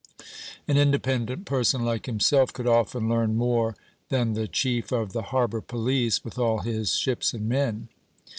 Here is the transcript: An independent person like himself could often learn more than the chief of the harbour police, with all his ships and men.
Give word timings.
An 0.67 0.77
independent 0.77 1.45
person 1.45 1.85
like 1.85 2.07
himself 2.07 2.51
could 2.51 2.65
often 2.65 3.07
learn 3.07 3.37
more 3.37 3.75
than 4.09 4.33
the 4.33 4.47
chief 4.47 4.91
of 4.91 5.13
the 5.13 5.21
harbour 5.29 5.61
police, 5.61 6.23
with 6.23 6.39
all 6.39 6.61
his 6.63 6.95
ships 6.95 7.35
and 7.35 7.47
men. 7.47 7.87